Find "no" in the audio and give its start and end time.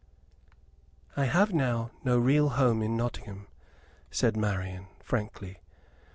2.03-2.17